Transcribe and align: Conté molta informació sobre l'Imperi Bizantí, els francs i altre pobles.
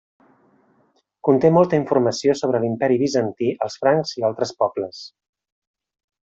Conté 1.29 1.51
molta 1.57 1.79
informació 1.81 2.35
sobre 2.41 2.63
l'Imperi 2.65 2.99
Bizantí, 3.03 3.53
els 3.67 3.79
francs 3.85 4.17
i 4.23 4.29
altre 4.33 4.51
pobles. 4.65 5.07